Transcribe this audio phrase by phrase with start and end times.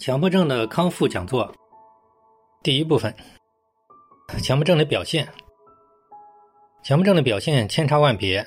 [0.00, 1.54] 强迫症的康复讲座，
[2.62, 3.14] 第一部分：
[4.42, 5.28] 强迫症的表现。
[6.82, 8.44] 强迫症的表现千差万别，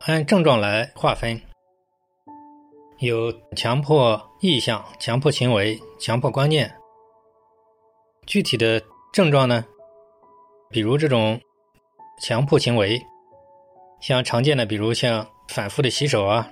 [0.00, 1.40] 按症状来划分，
[2.98, 6.74] 有强迫意向、强迫行为、强迫观念。
[8.26, 9.64] 具体的症状呢，
[10.70, 11.38] 比如这种
[12.22, 13.00] 强迫行为，
[14.00, 16.50] 像常见的，比如像反复的洗手啊，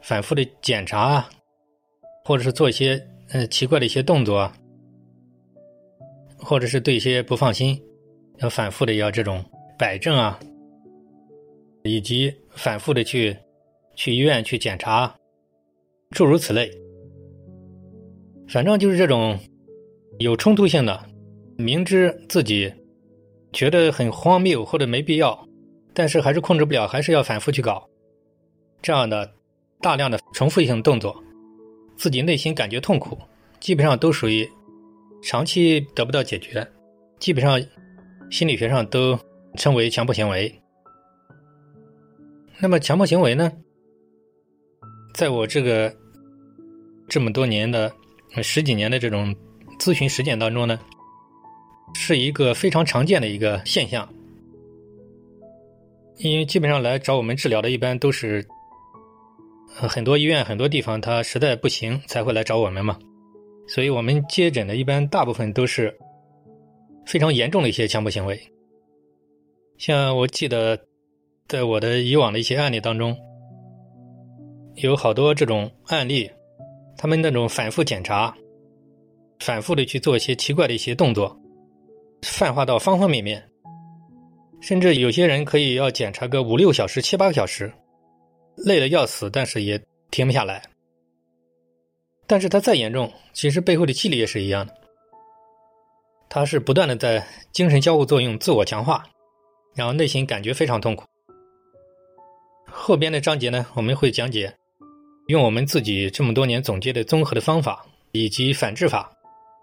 [0.00, 1.28] 反复的检查啊，
[2.24, 3.04] 或者是做一些。
[3.30, 4.50] 嗯，奇怪的一些动作，
[6.38, 7.80] 或者是对一些不放心，
[8.38, 9.44] 要反复的要这种
[9.78, 10.38] 摆正啊，
[11.82, 13.36] 以及反复的去
[13.96, 15.12] 去医院去检查，
[16.10, 16.70] 诸如此类。
[18.46, 19.38] 反正就是这种
[20.18, 21.02] 有冲突性的，
[21.56, 22.72] 明知自己
[23.52, 25.48] 觉得很荒谬或者没必要，
[25.94, 27.88] 但是还是控制不了，还是要反复去搞
[28.82, 29.32] 这样的
[29.80, 31.20] 大量的重复性动作。
[31.96, 33.16] 自己内心感觉痛苦，
[33.60, 34.48] 基本上都属于
[35.22, 36.66] 长期得不到解决，
[37.18, 37.60] 基本上
[38.30, 39.18] 心理学上都
[39.56, 40.52] 称为强迫行为。
[42.58, 43.52] 那么强迫行为呢，
[45.14, 45.94] 在我这个
[47.08, 47.92] 这么多年的
[48.42, 49.34] 十几年的这种
[49.78, 50.78] 咨询实践当中呢，
[51.94, 54.08] 是一个非常常见的一个现象，
[56.18, 58.46] 因为基本上来找我们治疗的一般都是。
[59.66, 62.98] 很多医院、很多地方，他实在不行才会来找我们嘛，
[63.66, 65.96] 所以我们接诊的一般大部分都是
[67.06, 68.40] 非常严重的一些强迫行为。
[69.76, 70.78] 像我记得，
[71.48, 73.16] 在我的以往的一些案例当中，
[74.76, 76.30] 有好多这种案例，
[76.96, 78.32] 他们那种反复检查、
[79.40, 81.36] 反复的去做一些奇怪的一些动作，
[82.22, 83.42] 泛化到方方面面，
[84.60, 87.72] 甚至有些人可以要检查个五六小时、七八个小时。
[88.56, 90.62] 累得要死，但是也停不下来。
[92.26, 94.74] 但是他再严重，其实背后的气力也是一样的。
[96.28, 99.04] 他是不断的在精神交互作用、自我强化，
[99.74, 101.04] 然后内心感觉非常痛苦。
[102.64, 104.52] 后边的章节呢，我们会讲解
[105.28, 109.12] 用我们自己这么多年总结的综合的方法以及反制法，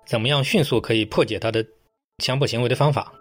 [0.06, 1.66] 怎么样迅速可以破解他的
[2.20, 3.12] 强迫行为的方法。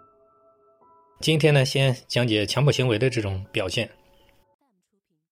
[1.20, 3.90] 今天呢，先讲解强迫行为的这种表现。